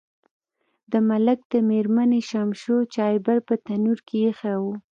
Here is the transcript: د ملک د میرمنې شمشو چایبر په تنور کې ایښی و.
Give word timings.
د 0.91 0.93
ملک 1.09 1.39
د 1.53 1.55
میرمنې 1.69 2.21
شمشو 2.29 2.77
چایبر 2.95 3.37
په 3.47 3.53
تنور 3.65 3.99
کې 4.07 4.17
ایښی 4.25 4.55
و. 4.63 4.65